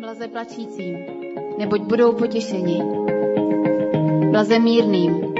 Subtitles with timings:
[0.00, 0.96] Blaze plačícím,
[1.58, 2.82] neboť budou potěšeni.
[4.30, 5.34] Blaze mírným,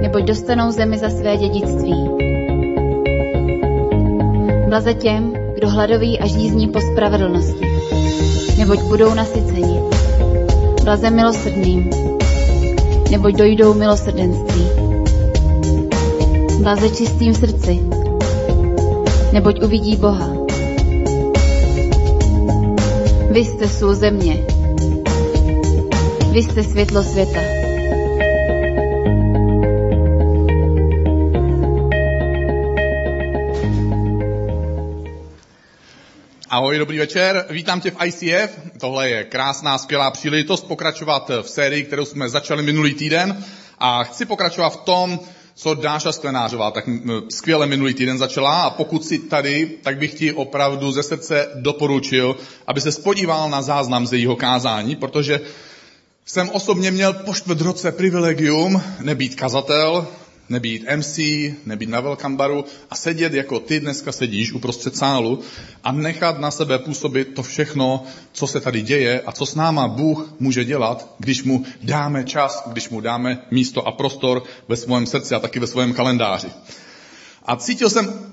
[0.00, 2.10] neboť dostanou zemi za své dědictví.
[4.68, 7.66] Blaze těm, kdo hladoví a žízní po spravedlnosti,
[8.58, 9.80] neboť budou nasyceni.
[10.84, 11.90] Blaze milosrdným,
[13.10, 14.64] neboť dojdou milosrdenství.
[16.62, 17.80] Blaze čistým srdci,
[19.32, 20.39] neboť uvidí Boha.
[23.30, 24.46] Vy jste sůl země.
[26.32, 27.40] Vy jste světlo světa.
[36.48, 37.46] Ahoj, dobrý večer.
[37.50, 38.58] Vítám tě v ICF.
[38.80, 43.44] Tohle je krásná, skvělá příležitost pokračovat v sérii, kterou jsme začali minulý týden.
[43.78, 45.20] A chci pokračovat v tom,
[45.60, 46.84] co Dáša Sklenářová tak
[47.28, 52.36] skvěle minulý týden začala a pokud si tady, tak bych ti opravdu ze srdce doporučil,
[52.66, 55.40] aby se spodíval na záznam z jejího kázání, protože
[56.24, 60.06] jsem osobně měl po čtvrt roce privilegium nebýt kazatel,
[60.50, 61.18] nebýt MC,
[61.66, 65.40] nebýt na welcome baru a sedět jako ty dneska sedíš uprostřed sálu
[65.84, 69.88] a nechat na sebe působit to všechno, co se tady děje a co s náma
[69.88, 75.06] Bůh může dělat, když mu dáme čas, když mu dáme místo a prostor ve svém
[75.06, 76.48] srdci a taky ve svém kalendáři.
[77.46, 78.30] A cítil jsem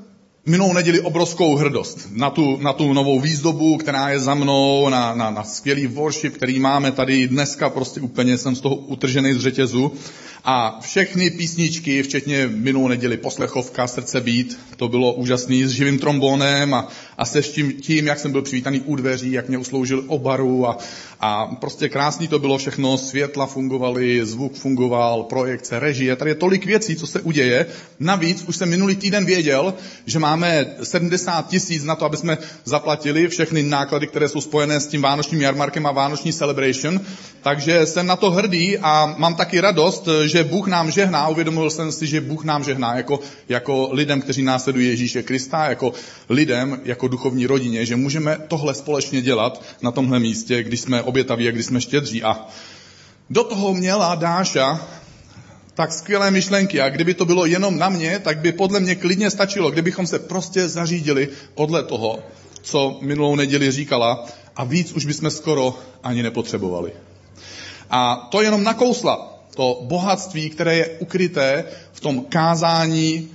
[0.47, 5.15] minulou neděli obrovskou hrdost na tu, na tu novou výzdobu, která je za mnou, na,
[5.15, 9.39] na, na skvělý worship, který máme tady dneska, prostě úplně jsem z toho utržený z
[9.39, 9.91] řetězu.
[10.49, 16.73] A všechny písničky, včetně minulou neděli poslechovka Srdce být, to bylo úžasný s živým trombónem
[16.73, 20.67] a, a se tím, tím, jak jsem byl přivítaný u dveří, jak mě usloužil obaru
[20.67, 20.77] a,
[21.19, 26.65] a prostě krásný to bylo všechno, světla fungovaly, zvuk fungoval, projekce, režie, tady je tolik
[26.65, 27.65] věcí, co se uděje.
[27.99, 29.73] Navíc už jsem minulý týden věděl,
[30.05, 34.87] že máme 70 tisíc na to, aby jsme zaplatili všechny náklady, které jsou spojené s
[34.87, 37.01] tím vánočním jarmarkem a vánoční celebration,
[37.41, 41.91] takže jsem na to hrdý a mám taky radost, že Bůh nám žehná, uvědomil jsem
[41.91, 43.19] si, že Bůh nám žehná jako,
[43.49, 45.93] jako lidem, kteří následují Ježíše Krista, jako
[46.29, 51.47] lidem, jako duchovní rodině, že můžeme tohle společně dělat na tomhle místě, když jsme obětaví
[51.47, 52.23] a když jsme štědří.
[52.23, 52.47] A
[53.29, 54.87] do toho měla Dáša
[55.73, 59.29] tak skvělé myšlenky a kdyby to bylo jenom na mě, tak by podle mě klidně
[59.29, 62.19] stačilo, kdybychom se prostě zařídili podle toho,
[62.61, 64.25] co minulou neděli říkala
[64.55, 66.91] a víc už bychom skoro ani nepotřebovali.
[67.89, 73.29] A to jenom nakousla to bohatství, které je ukryté v tom kázání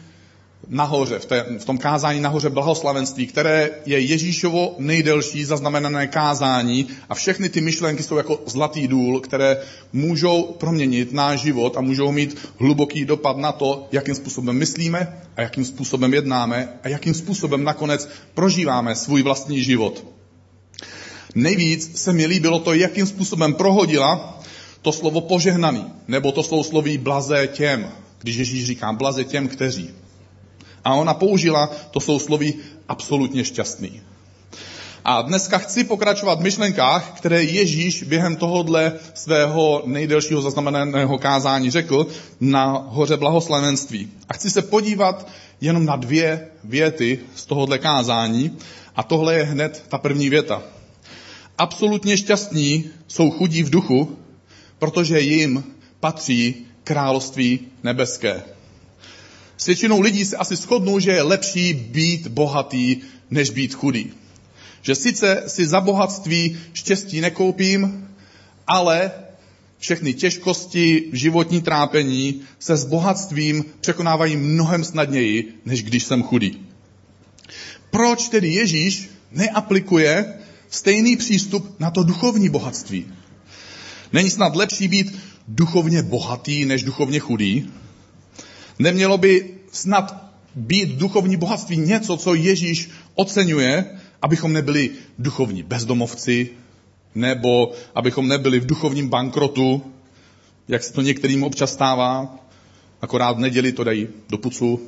[0.68, 7.14] nahoře, v, té, v tom kázání nahoře blahoslavenství, které je Ježíšovo nejdelší zaznamenané kázání a
[7.14, 9.56] všechny ty myšlenky jsou jako zlatý důl, které
[9.92, 15.42] můžou proměnit náš život a můžou mít hluboký dopad na to, jakým způsobem myslíme a
[15.42, 20.06] jakým způsobem jednáme a jakým způsobem nakonec prožíváme svůj vlastní život.
[21.34, 24.41] Nejvíc se mi líbilo to, jakým způsobem prohodila
[24.82, 27.88] to slovo požehnaný, nebo to slovo sloví blaze těm,
[28.18, 29.90] když Ježíš říká blaze těm, kteří.
[30.84, 32.54] A ona použila to sousloví
[32.88, 34.02] absolutně šťastný.
[35.04, 42.06] A dneska chci pokračovat v myšlenkách, které Ježíš během tohohle svého nejdelšího zaznamenaného kázání řekl
[42.40, 44.08] na hoře blahoslavenství.
[44.28, 45.28] A chci se podívat
[45.60, 48.58] jenom na dvě věty z tohohle kázání.
[48.96, 50.62] A tohle je hned ta první věta.
[51.58, 54.16] Absolutně šťastní jsou chudí v duchu,
[54.82, 55.64] protože jim
[56.00, 56.54] patří
[56.84, 58.42] království nebeské.
[59.56, 62.96] S většinou lidí se asi shodnou, že je lepší být bohatý,
[63.30, 64.10] než být chudý.
[64.82, 68.08] Že sice si za bohatství štěstí nekoupím,
[68.66, 69.10] ale
[69.78, 76.58] všechny těžkosti, životní trápení se s bohatstvím překonávají mnohem snadněji, než když jsem chudý.
[77.90, 80.34] Proč tedy Ježíš neaplikuje
[80.70, 83.21] stejný přístup na to duchovní bohatství?
[84.12, 85.18] Není snad lepší být
[85.48, 87.70] duchovně bohatý, než duchovně chudý?
[88.78, 93.84] Nemělo by snad být duchovní bohatství něco, co Ježíš oceňuje,
[94.22, 96.50] abychom nebyli duchovní bezdomovci,
[97.14, 99.82] nebo abychom nebyli v duchovním bankrotu,
[100.68, 102.38] jak se to některým občas stává,
[103.00, 104.80] akorát v neděli to dají do pucu.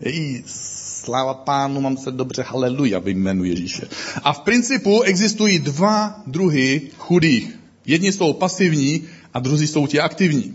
[0.00, 3.10] Ej, sláva pánu, mám se dobře, haleluja, ve
[3.44, 3.88] Ježíše.
[4.22, 7.63] A v principu existují dva druhy chudých.
[7.86, 9.04] Jedni jsou pasivní
[9.34, 10.54] a druzí jsou ti aktivní.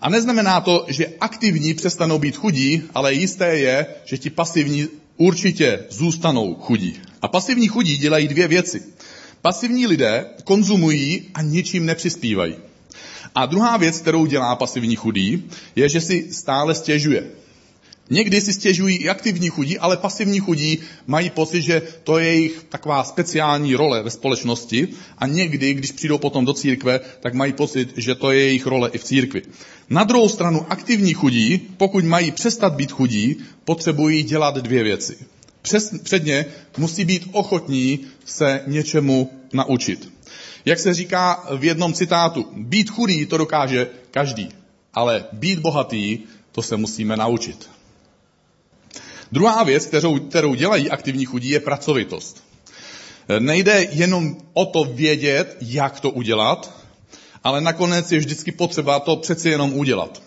[0.00, 5.84] A neznamená to, že aktivní přestanou být chudí, ale jisté je, že ti pasivní určitě
[5.90, 7.00] zůstanou chudí.
[7.22, 8.82] A pasivní chudí dělají dvě věci.
[9.42, 12.54] Pasivní lidé konzumují a ničím nepřispívají.
[13.34, 15.44] A druhá věc, kterou dělá pasivní chudý,
[15.76, 17.30] je, že si stále stěžuje.
[18.10, 22.64] Někdy si stěžují i aktivní chudí, ale pasivní chudí mají pocit, že to je jejich
[22.68, 24.88] taková speciální role ve společnosti
[25.18, 28.90] a někdy, když přijdou potom do církve, tak mají pocit, že to je jejich role
[28.92, 29.42] i v církvi.
[29.90, 35.16] Na druhou stranu aktivní chudí, pokud mají přestat být chudí, potřebují dělat dvě věci.
[35.62, 36.46] Přes, předně
[36.78, 40.12] musí být ochotní se něčemu naučit.
[40.64, 44.48] Jak se říká v jednom citátu, být chudý to dokáže každý,
[44.94, 46.18] ale být bohatý
[46.52, 47.68] to se musíme naučit.
[49.32, 52.44] Druhá věc, kterou, kterou dělají aktivní chudí, je pracovitost.
[53.38, 56.72] Nejde jenom o to vědět, jak to udělat,
[57.44, 60.22] ale nakonec je vždycky potřeba to přeci jenom udělat.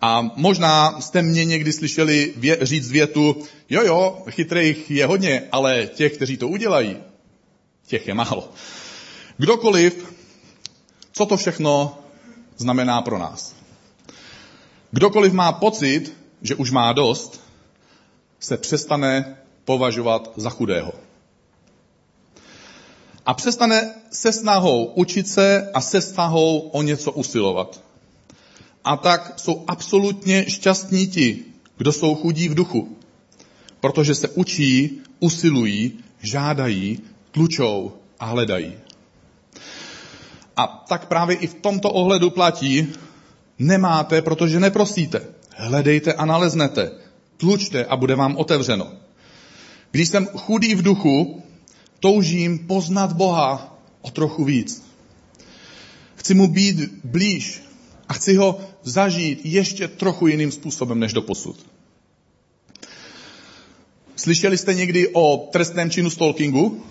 [0.00, 5.86] A možná jste mě někdy slyšeli vě, říct větu, jo jo, chytrých je hodně, ale
[5.86, 6.96] těch, kteří to udělají,
[7.86, 8.52] těch je málo.
[9.36, 10.14] Kdokoliv,
[11.12, 11.98] co to všechno
[12.56, 13.54] znamená pro nás.
[14.90, 17.45] Kdokoliv má pocit, že už má dost,
[18.40, 20.92] se přestane považovat za chudého.
[23.26, 27.80] A přestane se snahou učit se a se snahou o něco usilovat.
[28.84, 31.44] A tak jsou absolutně šťastní ti,
[31.76, 32.96] kdo jsou chudí v duchu,
[33.80, 37.00] protože se učí, usilují, žádají,
[37.30, 38.72] tlučou a hledají.
[40.56, 42.92] A tak právě i v tomto ohledu platí,
[43.58, 45.24] nemáte, protože neprosíte.
[45.56, 47.05] Hledejte a naleznete.
[47.36, 48.92] Tlučte a bude vám otevřeno.
[49.90, 51.42] Když jsem chudý v duchu,
[52.00, 54.82] toužím poznat Boha o trochu víc.
[56.16, 57.62] Chci mu být blíž
[58.08, 61.66] a chci ho zažít ještě trochu jiným způsobem než do posud.
[64.16, 66.82] Slyšeli jste někdy o trestném činu stalkingu?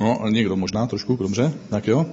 [0.00, 2.06] No, někdo možná trošku, dobře, tak jo.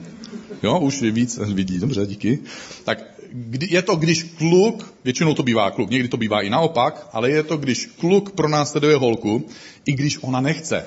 [0.63, 2.39] Jo, už víc vidí, dobře, díky.
[2.83, 3.18] Tak
[3.61, 7.43] je to, když kluk, většinou to bývá kluk, někdy to bývá i naopak, ale je
[7.43, 9.49] to, když kluk pronásleduje holku,
[9.85, 10.85] i když ona nechce.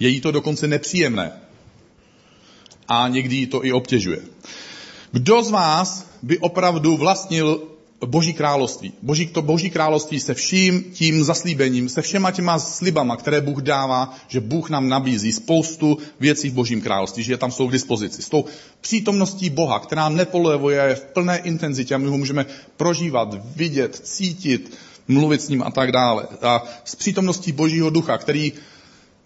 [0.00, 1.32] Je jí to dokonce nepříjemné.
[2.88, 4.18] A někdy jí to i obtěžuje.
[5.12, 8.92] Kdo z vás by opravdu vlastnil Boží království.
[9.02, 14.14] Boží, to Boží království se vším tím zaslíbením, se všema těma slibama, které Bůh dává,
[14.28, 18.22] že Bůh nám nabízí spoustu věcí v Božím království, že tam jsou k dispozici.
[18.22, 18.44] S tou
[18.80, 22.46] přítomností Boha, která nepolevuje, je v plné intenzitě a my ho můžeme
[22.76, 24.78] prožívat, vidět, cítit,
[25.08, 26.26] mluvit s ním a tak dále.
[26.42, 28.52] A s přítomností Božího ducha, který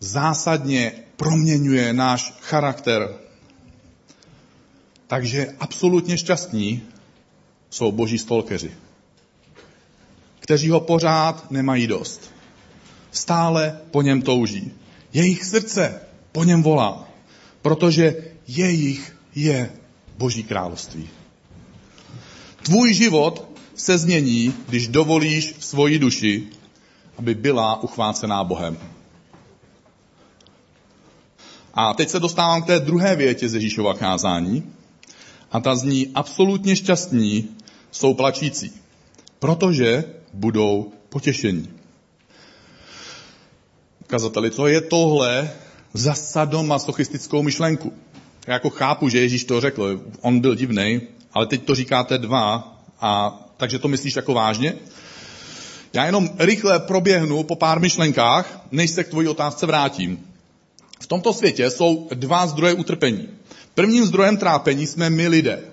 [0.00, 3.08] zásadně proměňuje náš charakter.
[5.06, 6.82] Takže absolutně šťastní
[7.72, 8.72] jsou boží stolkeři,
[10.40, 12.30] kteří ho pořád nemají dost.
[13.10, 14.72] Stále po něm touží.
[15.12, 16.00] Jejich srdce
[16.32, 17.08] po něm volá,
[17.62, 18.14] protože
[18.46, 19.72] jejich je
[20.18, 21.08] Boží království.
[22.62, 26.46] Tvůj život se změní, když dovolíš svoji duši,
[27.18, 28.78] aby byla uchvácená Bohem.
[31.74, 34.72] A teď se dostávám k té druhé větě z Ježíšova kázání.
[35.52, 37.48] A ta zní absolutně šťastní
[37.92, 38.72] jsou plačící,
[39.38, 41.68] protože budou potěšení.
[44.06, 45.50] Kazateli, co je tohle
[45.94, 47.92] za sadomasochistickou myšlenku?
[48.46, 51.00] Já jako chápu, že Ježíš to řekl, on byl divný,
[51.32, 54.74] ale teď to říkáte dva, a takže to myslíš jako vážně?
[55.92, 60.26] Já jenom rychle proběhnu po pár myšlenkách, než se k tvojí otázce vrátím.
[61.00, 63.28] V tomto světě jsou dva zdroje utrpení.
[63.74, 65.71] Prvním zdrojem trápení jsme my lidé.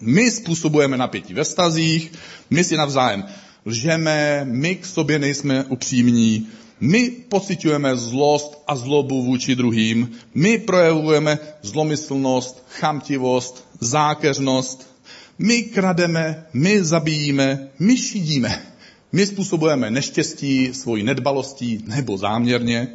[0.00, 2.12] My způsobujeme napětí ve stazích,
[2.50, 3.24] my si navzájem
[3.66, 6.48] lžeme, my k sobě nejsme upřímní,
[6.80, 14.90] my pocitujeme zlost a zlobu vůči druhým, my projevujeme zlomyslnost, chamtivost, zákeřnost,
[15.38, 18.62] my krademe, my zabíjíme, my šidíme.
[19.12, 22.88] My způsobujeme neštěstí svojí nedbalostí nebo záměrně.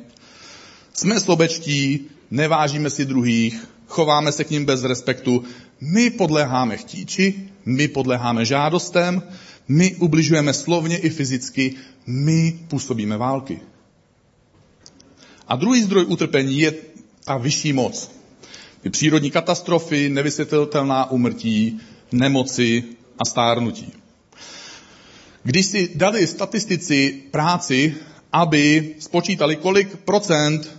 [0.93, 2.00] Jsme slobečtí,
[2.31, 5.44] nevážíme si druhých, chováme se k ním bez respektu,
[5.82, 9.24] my podléháme chtíči, my podléháme žádostem,
[9.68, 11.75] my ubližujeme slovně i fyzicky,
[12.08, 13.60] my působíme války.
[15.48, 16.74] A druhý zdroj utrpení je
[17.24, 18.12] ta vyšší moc.
[18.82, 21.80] Ty přírodní katastrofy, nevysvětlitelná umrtí,
[22.12, 22.84] nemoci
[23.20, 23.94] a stárnutí.
[25.44, 27.96] Když si dali statistici práci,
[28.34, 30.77] aby spočítali, kolik procent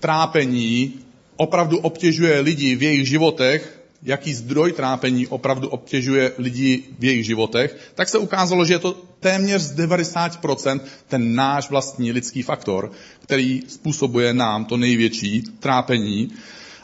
[0.00, 0.94] trápení
[1.38, 7.76] opravdu obtěžuje lidi v jejich životech, jaký zdroj trápení opravdu obtěžuje lidi v jejich životech,
[7.94, 12.92] tak se ukázalo, že je to téměř z 90% ten náš vlastní lidský faktor,
[13.22, 16.30] který způsobuje nám to největší trápení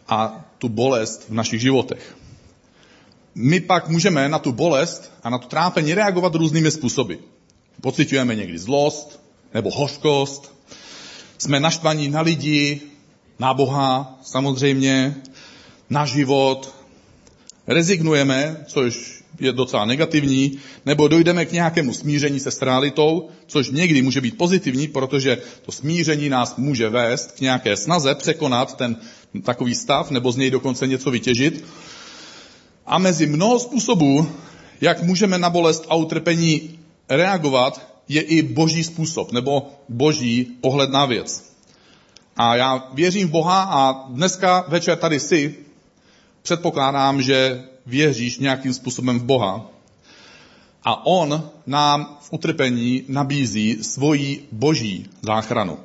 [0.09, 2.17] a tu bolest v našich životech.
[3.35, 7.15] my pak můžeme na tu bolest a na to trápení reagovat různými způsoby.
[7.81, 9.21] Pocitujeme někdy zlost
[9.55, 10.55] nebo hořkost,
[11.39, 12.81] jsme naštvaní na lidi,
[13.39, 15.15] na Boha samozřejmě,
[15.91, 16.75] na život,
[17.67, 24.21] rezignujeme, což je docela negativní, nebo dojdeme k nějakému smíření se strálitou, což někdy může
[24.21, 28.97] být pozitivní, protože to smíření nás může vést k nějaké snaze překonat ten
[29.43, 31.65] takový stav, nebo z něj dokonce něco vytěžit.
[32.87, 34.29] A mezi mnoho způsobů,
[34.81, 41.07] jak můžeme na bolest a utrpení reagovat, je i boží způsob, nebo boží pohled na
[41.07, 41.54] věc.
[42.37, 45.55] A já věřím v Boha a dneska večer tady si
[46.43, 49.67] předpokládám, že věříš nějakým způsobem v Boha.
[50.85, 55.79] A On nám v utrpení nabízí svoji boží záchranu.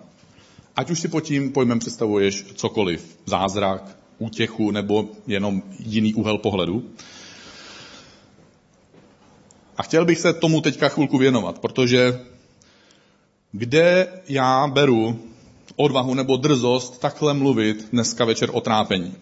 [0.76, 6.90] Ať už si pod tím pojmem představuješ cokoliv, zázrak, útěchu nebo jenom jiný úhel pohledu.
[9.78, 12.20] A chtěl bych se tomu teďka chvilku věnovat, protože
[13.52, 15.29] kde já beru
[15.80, 19.16] odvahu nebo drzost takhle mluvit dneska večer o trápení.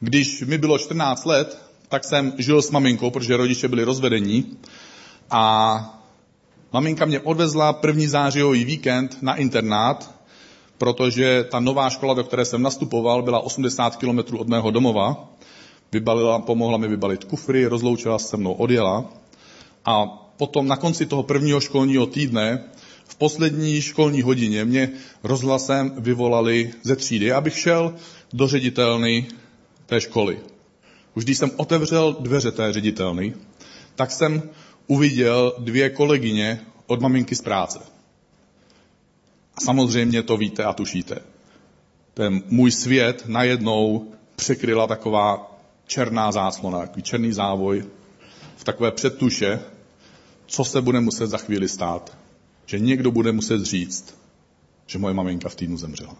[0.00, 4.56] Když mi bylo 14 let, tak jsem žil s maminkou, protože rodiče byli rozvedení
[5.30, 6.00] a
[6.72, 10.14] maminka mě odvezla první zářijový víkend na internát,
[10.78, 15.28] protože ta nová škola, do které jsem nastupoval, byla 80 kilometrů od mého domova.
[15.92, 19.04] Vybalila, pomohla mi vybalit kufry, rozloučila se mnou, odjela.
[19.84, 22.64] A potom na konci toho prvního školního týdne
[23.10, 24.90] v poslední školní hodině mě
[25.22, 27.94] rozhlasem vyvolali ze třídy, abych šel
[28.32, 29.26] do ředitelny
[29.86, 30.38] té školy.
[31.14, 33.34] Už když jsem otevřel dveře té ředitelny,
[33.94, 34.42] tak jsem
[34.86, 37.78] uviděl dvě kolegyně od maminky z práce.
[39.54, 41.18] A samozřejmě to víte a tušíte.
[42.14, 47.84] Ten můj svět najednou překryla taková černá záclona, takový černý závoj
[48.56, 49.60] v takové předtuše,
[50.46, 52.19] co se bude muset za chvíli stát.
[52.70, 54.14] Že někdo bude muset říct,
[54.86, 56.16] že moje maminka v týdnu zemřela.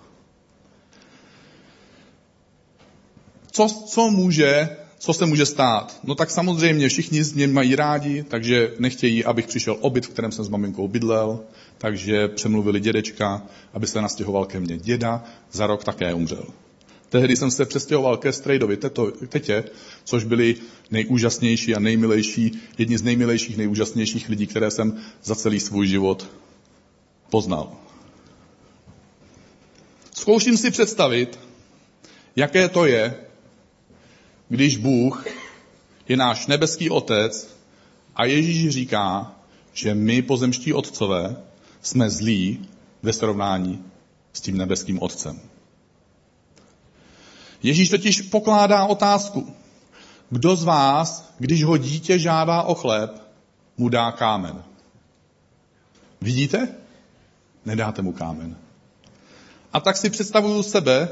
[3.50, 6.00] Co, co může, co se může stát?
[6.04, 10.33] No tak samozřejmě všichni z mě mají rádi, takže nechtějí, abych přišel obyt, v kterém
[10.33, 11.40] jsem s maminkou bydlel,
[11.78, 13.42] takže přemluvili dědečka,
[13.73, 16.45] aby se nastěhoval ke mně děda, za rok také umřel.
[17.11, 19.64] Tehdy jsem se přestěhoval ke Strejdovi teto, tetě,
[20.05, 20.57] což byli
[20.90, 26.31] nejúžasnější a nejmilejší, jedni z nejmilejších, nejúžasnějších lidí, které jsem za celý svůj život
[27.31, 27.73] poznal.
[30.14, 31.38] Zkouším si představit,
[32.37, 33.14] jaké to je,
[34.49, 35.26] když Bůh
[36.09, 37.57] je náš nebeský otec
[38.17, 39.35] a Ježíš říká,
[39.73, 41.37] že my, pozemští otcové,
[41.83, 42.69] jsme zlí
[43.02, 43.85] ve srovnání
[44.33, 45.40] s tím nebeským otcem.
[47.62, 49.55] Ježíš totiž pokládá otázku.
[50.31, 53.23] Kdo z vás, když ho dítě žádá o chléb,
[53.76, 54.62] mu dá kámen?
[56.21, 56.69] Vidíte?
[57.67, 58.57] Nedáte mu kámen.
[59.73, 61.09] A tak si představuju sebe,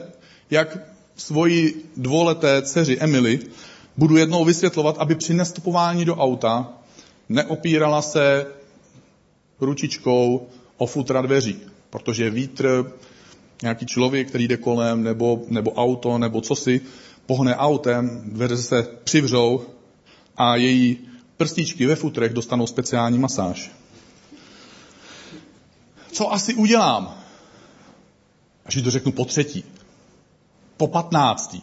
[0.50, 0.78] jak
[1.16, 3.40] svoji dvouleté dceři Emily
[3.96, 6.68] budu jednou vysvětlovat, aby při nastupování do auta
[7.28, 8.46] neopírala se
[9.60, 11.56] ručičkou o futra dveří,
[11.90, 12.92] protože vítr,
[13.62, 16.80] nějaký člověk, který jde kolem, nebo, nebo auto, nebo co si,
[17.26, 19.62] pohne autem, dveře se přivřou
[20.36, 20.98] a její
[21.36, 23.70] prstíčky ve futrech dostanou speciální masáž.
[26.12, 27.14] Co asi udělám?
[28.66, 29.64] Až to řeknu po třetí
[30.78, 31.56] po 15.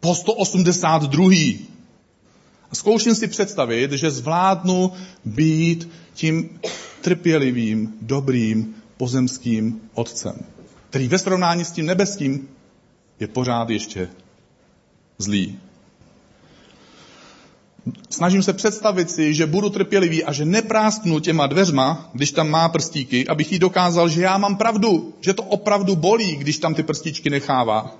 [0.00, 1.30] Po 182.
[2.70, 4.92] A zkouším si představit, že zvládnu
[5.24, 6.60] být tím
[7.00, 10.36] trpělivým, dobrým, pozemským otcem,
[10.96, 12.48] který ve srovnání s tím nebeským
[13.20, 14.08] je pořád ještě
[15.18, 15.58] zlý.
[18.10, 22.68] Snažím se představit si, že budu trpělivý a že neprásknu těma dveřma, když tam má
[22.68, 26.82] prstíky, abych jí dokázal, že já mám pravdu, že to opravdu bolí, když tam ty
[26.82, 27.94] prstíčky nechává.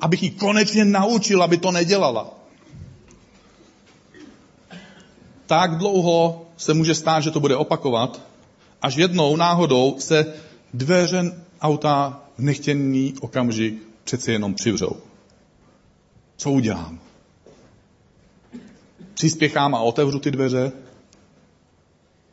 [0.00, 2.34] Abych jí konečně naučil, aby to nedělala.
[5.46, 8.20] Tak dlouho se může stát, že to bude opakovat,
[8.82, 10.26] až jednou náhodou se
[10.74, 14.96] dveře auta v nechtěný okamžik přeci jenom přivřou.
[16.36, 17.00] Co udělám?
[19.14, 20.72] Přispěchám a otevřu ty dveře,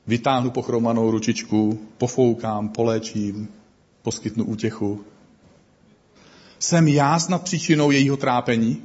[0.07, 3.47] vytáhnu pochromanou ručičku, pofoukám, poléčím,
[4.01, 5.03] poskytnu útěchu.
[6.59, 8.83] Jsem já snad příčinou jejího trápení?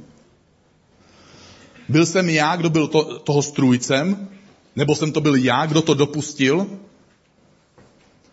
[1.89, 4.29] Byl jsem já, kdo byl to, toho strůjcem?
[4.75, 6.67] Nebo jsem to byl já, kdo to dopustil?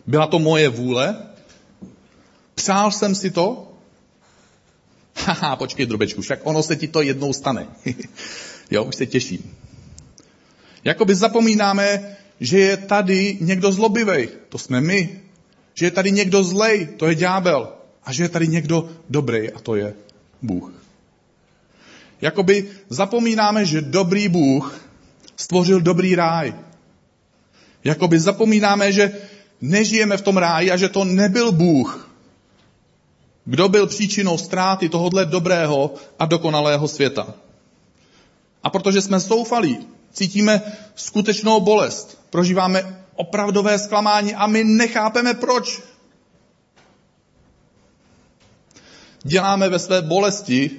[0.07, 1.17] Byla to moje vůle?
[2.65, 3.73] Přál jsem si to?
[5.15, 7.67] Haha, počkej, drobečku, však ono se ti to jednou stane.
[8.71, 9.55] jo, už se těším.
[10.83, 15.21] Jakoby zapomínáme, že je tady někdo zlobivý, to jsme my.
[15.73, 17.69] Že je tady někdo zlej, to je ďábel.
[18.03, 19.93] A že je tady někdo dobrý, a to je
[20.41, 20.73] Bůh.
[22.21, 24.89] Jakoby zapomínáme, že dobrý Bůh
[25.35, 26.53] stvořil dobrý ráj.
[27.83, 29.11] Jakoby zapomínáme, že
[29.61, 32.04] nežijeme v tom ráji a že to nebyl Bůh,
[33.45, 37.33] kdo byl příčinou ztráty tohohle dobrého a dokonalého světa.
[38.63, 40.61] A protože jsme soufalí, cítíme
[40.95, 45.81] skutečnou bolest, prožíváme opravdové zklamání a my nechápeme proč.
[49.23, 50.71] Děláme ve své bolesti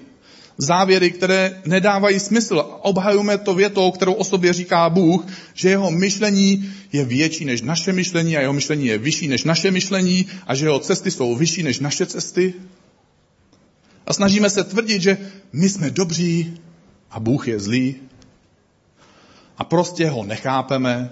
[0.59, 2.79] závěry, které nedávají smysl.
[2.83, 7.93] Obhajujeme to větou, kterou o sobě říká Bůh, že jeho myšlení je větší než naše
[7.93, 11.63] myšlení a jeho myšlení je vyšší než naše myšlení a že jeho cesty jsou vyšší
[11.63, 12.55] než naše cesty.
[14.07, 15.19] A snažíme se tvrdit, že
[15.53, 16.61] my jsme dobří
[17.11, 17.95] a Bůh je zlý.
[19.59, 21.11] A prostě ho nechápeme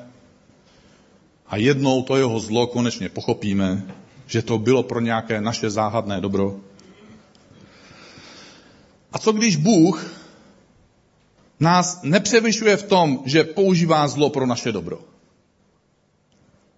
[1.47, 3.83] a jednou to jeho zlo konečně pochopíme,
[4.27, 6.57] že to bylo pro nějaké naše záhadné dobro.
[9.15, 10.13] A co když Bůh
[11.61, 15.01] nás nepřevyšuje v tom, že používá zlo pro naše dobro?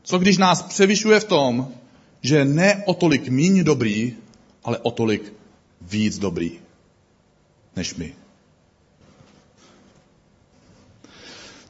[0.02, 1.69] Co když nás převyšuje v tom,
[2.23, 4.14] že ne o tolik míň dobrý,
[4.64, 5.33] ale o tolik
[5.81, 6.52] víc dobrý
[7.76, 8.14] než my?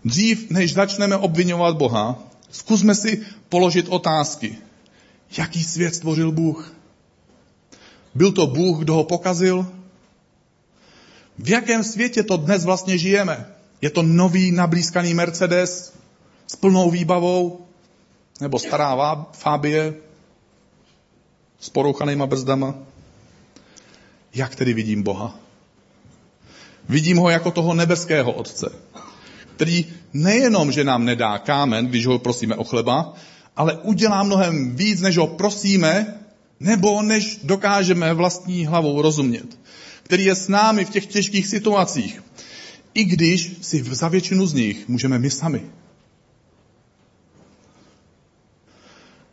[0.04, 2.18] Dřív, než začneme obvinovat Boha,
[2.50, 4.58] zkusme si položit otázky.
[5.38, 6.74] Jaký svět stvořil Bůh?
[8.14, 9.66] Byl to Bůh, kdo ho pokazil?
[11.38, 13.46] V jakém světě to dnes vlastně žijeme?
[13.80, 15.92] Je to nový nablízkaný Mercedes
[16.46, 17.66] s plnou výbavou?
[18.40, 19.94] Nebo stará Fábie
[21.60, 22.74] s porouchanýma brzdama?
[24.34, 25.34] Jak tedy vidím Boha?
[26.88, 28.72] Vidím ho jako toho nebeského Otce,
[29.56, 33.14] který nejenom, že nám nedá kámen, když ho prosíme o chleba,
[33.56, 36.14] ale udělá mnohem víc, než ho prosíme,
[36.60, 39.58] nebo než dokážeme vlastní hlavou rozumět
[40.06, 42.22] který je s námi v těch těžkých situacích,
[42.94, 45.62] i když si za většinu z nich můžeme my sami.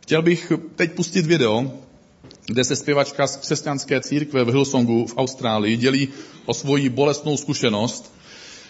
[0.00, 1.72] Chtěl bych teď pustit video,
[2.46, 6.08] kde se zpěvačka z křesťanské církve v Hillsongu v Austrálii dělí
[6.46, 8.14] o svoji bolestnou zkušenost,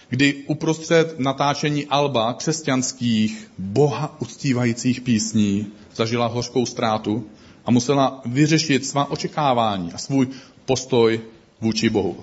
[0.09, 7.27] kdy uprostřed natáčení alba křesťanských, boha uctívajících písní zažila hořkou ztrátu
[7.64, 10.29] a musela vyřešit svá očekávání a svůj
[10.64, 11.21] postoj
[11.61, 12.17] vůči Bohu.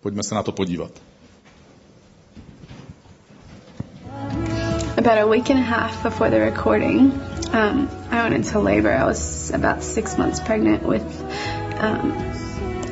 [0.00, 0.90] Pojďme se na to podívat.
[4.96, 7.12] About a week and a half before the recording,
[7.52, 8.92] um, I went into labor.
[8.92, 11.02] I was about six months pregnant with
[11.80, 12.12] um,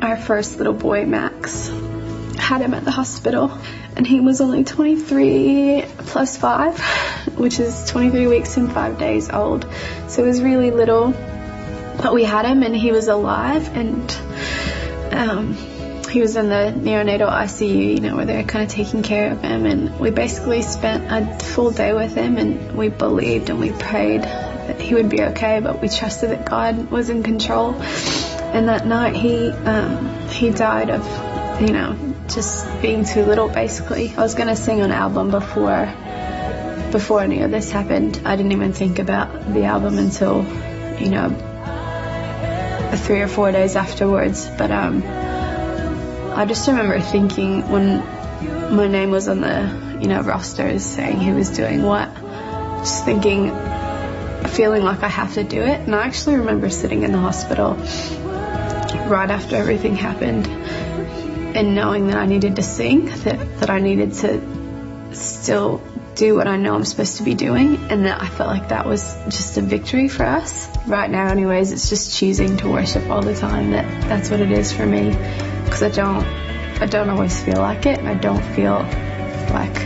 [0.01, 1.69] our first little boy, Max.
[2.37, 3.51] Had him at the hospital,
[3.95, 6.79] and he was only 23 plus five,
[7.37, 9.67] which is 23 weeks and five days old.
[10.07, 11.11] So he was really little,
[11.97, 14.11] but we had him, and he was alive, and
[15.11, 15.57] um,
[16.09, 19.41] he was in the neonatal ICU, you know, where they're kind of taking care of
[19.41, 19.65] him.
[19.65, 24.23] And we basically spent a full day with him and we believed and we prayed
[24.23, 27.73] that he would be okay, but we trusted that God was in control.
[27.73, 34.13] And that night he, um, he died of, you know, just being too little basically.
[34.15, 35.85] I was going to sing an album before,
[36.91, 38.21] before any of this happened.
[38.25, 40.43] I didn't even think about the album until,
[40.99, 41.45] you know,
[43.05, 44.49] three or four days afterwards.
[44.57, 45.18] But, um,
[46.39, 47.97] I just remember thinking when
[48.73, 52.15] my name was on the, you know, rosters saying who was doing what,
[52.77, 53.49] just thinking,
[54.47, 55.81] feeling like I have to do it.
[55.81, 57.73] And I actually remember sitting in the hospital
[59.09, 64.13] right after everything happened and knowing that I needed to sing, that, that I needed
[64.13, 65.83] to still
[66.15, 67.75] do what I know I'm supposed to be doing.
[67.91, 70.69] And that I felt like that was just a victory for us.
[70.87, 73.71] Right now, anyways, it's just choosing to worship all the time.
[73.71, 75.17] That that's what it is for me
[75.69, 76.25] because I don't
[76.81, 78.79] I don't always feel like it I don't feel
[79.53, 79.77] like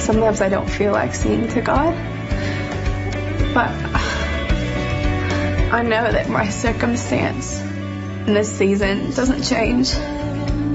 [0.00, 1.94] sometimes I don't feel like singing to God.
[3.52, 3.70] But
[5.72, 9.92] I know that my circumstance in this season doesn't change.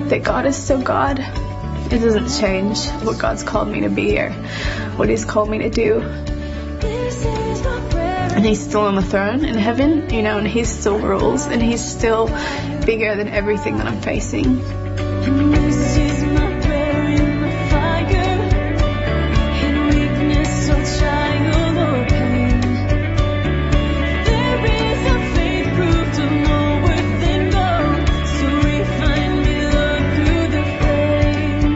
[0.09, 1.19] That God is still God.
[1.19, 4.31] It doesn't change what God's called me to be or
[4.97, 6.01] what he's called me to do.
[8.35, 11.61] And he's still on the throne in heaven, you know, and he still rules and
[11.61, 12.27] he's still
[12.85, 14.61] bigger than everything that I'm facing.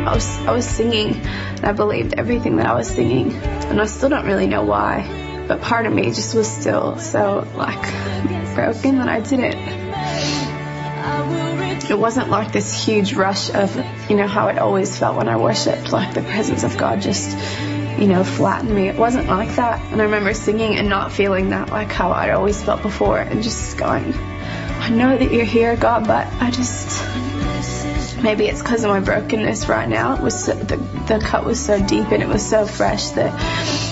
[0.05, 3.85] I was, I was singing and I believed everything that I was singing and I
[3.85, 7.81] still don't really know why but part of me just was still so like
[8.53, 9.78] broken that I didn't
[11.97, 13.75] wasn't like this huge rush of,
[14.09, 17.35] you know, how it always felt when I worshipped, like the presence of God just,
[17.99, 18.87] you know, flattened me.
[18.87, 19.81] It wasn't like that.
[19.91, 23.41] And I remember singing and not feeling that like how I'd always felt before and
[23.41, 27.03] just going, I know that you're here, God, but I just,
[28.23, 30.15] maybe it's because of my brokenness right now.
[30.15, 33.88] It was so, the, the cut was so deep and it was so fresh that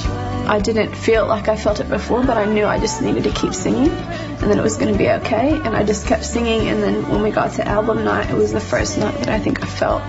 [0.48, 3.32] I didn't feel like I felt it before, but I knew I just needed to
[3.32, 5.52] keep singing and then it was going to be okay.
[5.52, 6.70] And I just kept singing.
[6.70, 9.40] And then when we got to album night, it was the first night that I
[9.40, 10.02] think I felt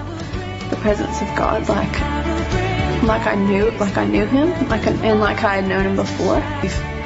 [0.70, 2.00] the presence of God, like
[3.02, 6.36] like I knew, like I knew Him, like and like I had known Him before.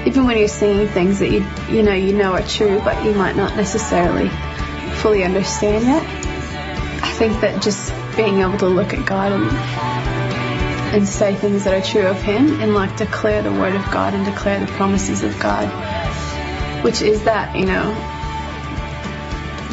[0.05, 3.15] Even when you're singing things that you you know you know are true, but you
[3.15, 4.29] might not necessarily
[4.97, 6.03] fully understand yet.
[7.03, 10.02] I think that just being able to look at God and
[10.93, 14.15] and say things that are true of Him and like declare the Word of God
[14.15, 15.69] and declare the promises of God
[16.83, 17.95] which is that, you know,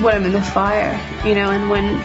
[0.03, 0.93] when I'm in the fire,
[1.25, 1.99] you know, and when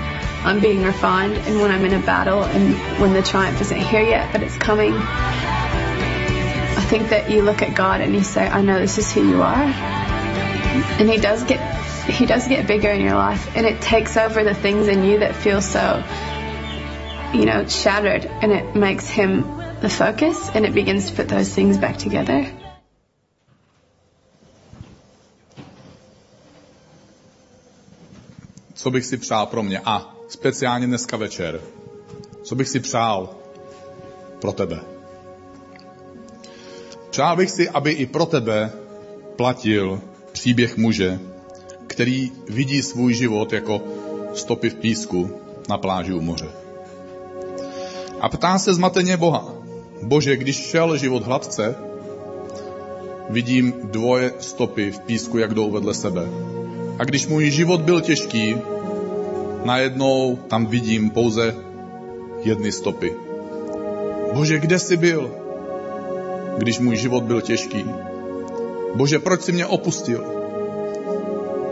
[0.44, 4.03] I'm being refined and when I'm in a battle and when the triumph isn't here
[4.03, 4.94] yet, but it's coming.
[4.94, 9.29] I think that you look at God and you say, I know this is who
[9.29, 9.62] you are.
[9.62, 11.61] And he does get
[12.05, 15.20] he does get bigger in your life and it takes over the things in you
[15.20, 16.05] that feel so
[17.35, 19.42] you know, shattered and it makes him
[19.81, 22.47] the focus and it begins to put those things back together.
[28.85, 31.61] co bych si přál pro mě a speciálně dneska večer,
[32.42, 33.37] co bych si přál
[34.40, 34.81] pro tebe.
[37.11, 38.73] Přál bych si, aby i pro tebe
[39.37, 40.01] platil
[40.33, 41.20] příběh muže,
[41.87, 43.83] který vidí svůj život jako
[44.35, 46.63] stopy v písku na pláži u moře.
[48.25, 49.45] A ptá se zmateně Boha.
[50.03, 51.75] Bože, když šel život hladce,
[53.31, 56.25] vidím dvoje stopy v písku, jak jdou vedle sebe.
[56.99, 58.57] A když můj život byl těžký,
[59.65, 61.55] najednou tam vidím pouze
[62.43, 63.15] jedny stopy.
[64.35, 65.31] Bože, kde jsi byl,
[66.59, 67.85] když můj život byl těžký?
[68.95, 70.25] Bože, proč jsi mě opustil,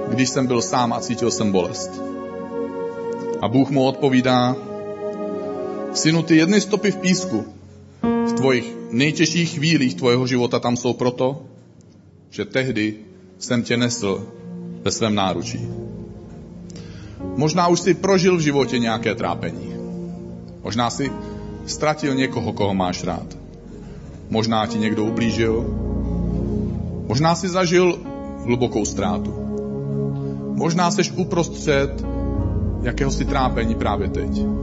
[0.09, 2.03] když jsem byl sám a cítil jsem bolest?
[3.41, 4.57] A Bůh mu odpovídá,
[5.93, 7.45] synu, ty jedny stopy v písku,
[8.03, 11.43] v tvojich nejtěžších chvílích tvojho života tam jsou proto,
[12.31, 12.95] že tehdy
[13.39, 14.27] jsem tě nesl
[14.83, 15.69] ve svém náručí.
[17.37, 19.75] Možná už si prožil v životě nějaké trápení.
[20.63, 21.13] Možná si
[21.67, 23.39] ztratil někoho, koho máš rád.
[24.31, 25.65] Možná ti někdo ublížil.
[27.09, 27.99] Možná si zažil
[28.45, 29.35] hlubokou ztrátu.
[30.55, 32.05] Možná seš uprostřed
[32.83, 34.62] jakéhosi trápení právě teď.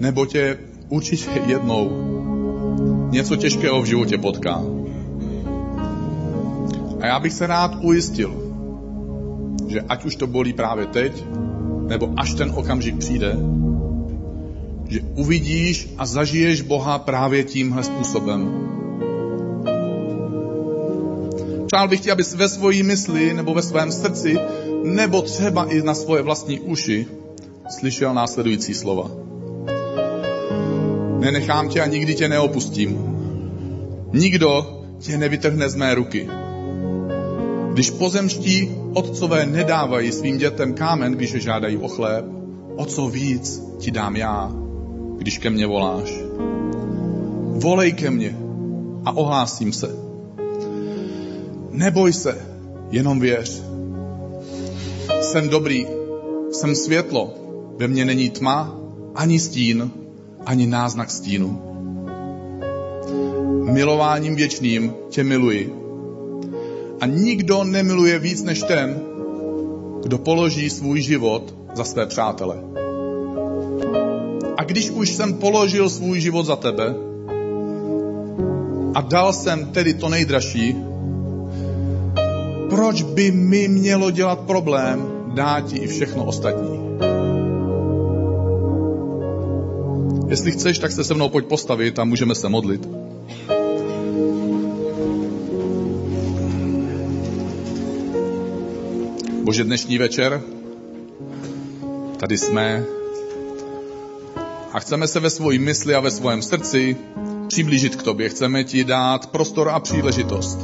[0.00, 0.58] Nebo tě
[0.88, 1.90] určitě jednou
[3.10, 4.62] něco těžkého v životě potká.
[7.00, 8.52] A já bych se rád ujistil,
[9.68, 11.24] že ať už to bolí právě teď,
[11.88, 13.36] nebo až ten okamžik přijde,
[14.88, 18.66] že uvidíš a zažiješ Boha právě tímhle způsobem.
[21.66, 24.38] Přál bych ti, abys ve svojí mysli nebo ve svém srdci,
[24.84, 27.06] nebo třeba i na svoje vlastní uši,
[27.78, 29.10] slyšel následující slova.
[31.20, 32.98] Nenechám tě a nikdy tě neopustím.
[34.12, 36.28] Nikdo tě nevytrhne z mé ruky.
[37.72, 42.24] Když pozemští otcové nedávají svým dětem kámen, když je žádají o chléb,
[42.76, 44.52] o co víc ti dám já,
[45.18, 46.10] když ke mně voláš.
[47.60, 48.36] Volej ke mně
[49.04, 49.96] a ohlásím se.
[51.70, 52.46] Neboj se,
[52.90, 53.62] jenom věř.
[55.20, 55.86] Jsem dobrý,
[56.52, 57.34] jsem světlo,
[57.76, 58.76] ve mně není tma,
[59.14, 59.90] ani stín,
[60.46, 61.62] ani náznak stínu.
[63.72, 65.74] Milováním věčným tě miluji
[67.00, 69.00] a nikdo nemiluje víc než ten,
[70.02, 72.56] kdo položí svůj život za své přátele.
[74.56, 76.94] A když už jsem položil svůj život za tebe
[78.94, 80.76] a dal jsem tedy to nejdražší,
[82.70, 86.79] proč by mi mělo dělat problém dát ti i všechno ostatní?
[90.30, 92.88] Jestli chceš, tak se se mnou pojď postavit a můžeme se modlit.
[99.42, 100.42] Bože, dnešní večer
[102.16, 102.84] tady jsme
[104.72, 106.96] a chceme se ve svojí mysli a ve svém srdci
[107.48, 108.28] přiblížit k tobě.
[108.28, 110.58] Chceme ti dát prostor a příležitost,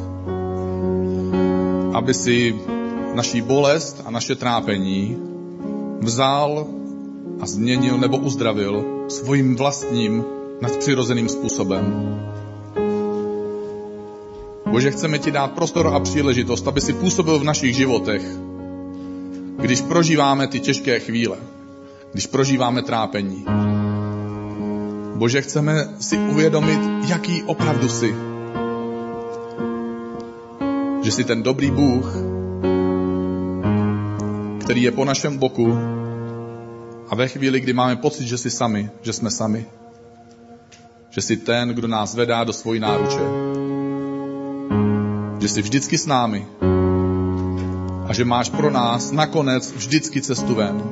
[1.92, 2.54] aby si
[3.14, 5.16] naší bolest a naše trápení
[6.00, 6.66] vzal
[7.40, 10.24] a změnil nebo uzdravil svým vlastním
[10.60, 12.16] nadpřirozeným způsobem.
[14.66, 18.22] Bože, chceme ti dát prostor a příležitost, aby si působil v našich životech,
[19.58, 21.36] když prožíváme ty těžké chvíle,
[22.12, 23.44] když prožíváme trápení.
[25.14, 28.14] Bože, chceme si uvědomit, jaký opravdu jsi.
[31.02, 32.16] Že jsi ten dobrý Bůh,
[34.60, 35.95] který je po našem boku
[37.08, 39.66] a ve chvíli, kdy máme pocit, že jsi sami, že jsme sami,
[41.10, 43.20] že jsi ten, kdo nás vedá do svojí náruče,
[45.40, 46.46] že jsi vždycky s námi
[48.08, 50.82] a že máš pro nás nakonec vždycky cestu ven.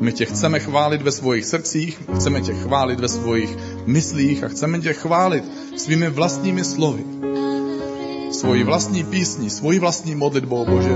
[0.00, 4.80] My tě chceme chválit ve svých srdcích, chceme tě chválit ve svých myslích a chceme
[4.80, 5.44] tě chválit
[5.76, 7.04] svými vlastními slovy.
[8.32, 10.94] Svoji vlastní písní, svoji vlastní modlitbou, Bože.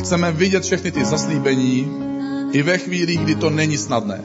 [0.00, 2.04] Chceme vidět všechny ty zaslíbení
[2.54, 4.22] i ve chvíli, kdy to není snadné.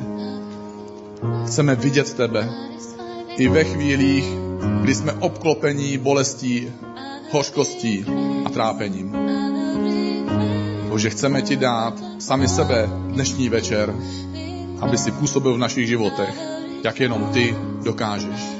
[1.45, 2.49] Chceme vidět tebe
[3.37, 4.25] i ve chvílích,
[4.81, 6.71] kdy jsme obklopení bolestí,
[7.31, 8.05] hořkostí
[8.45, 9.15] a trápením.
[10.89, 13.95] Bože, chceme ti dát sami sebe dnešní večer,
[14.81, 16.35] aby si působil v našich životech,
[16.83, 18.58] jak jenom ty dokážeš.